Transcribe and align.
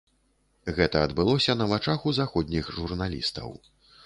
Гэта 0.79 1.03
адбылося 1.07 1.57
на 1.59 1.67
вачах 1.75 2.09
у 2.13 2.15
заходніх 2.21 2.73
журналістаў. 2.79 3.49